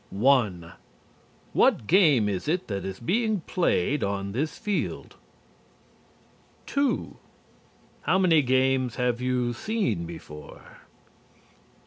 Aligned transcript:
1. 0.09 0.73
What 1.53 1.85
game 1.85 2.27
is 2.27 2.47
it 2.47 2.67
that 2.69 2.83
is 2.83 2.99
being 2.99 3.41
played 3.41 4.03
on 4.03 4.31
this 4.31 4.57
field? 4.57 5.15
2. 6.65 7.17
How 8.01 8.17
many 8.17 8.41
games 8.41 8.95
have 8.95 9.21
you 9.21 9.53
seen 9.53 10.07
before? 10.07 10.77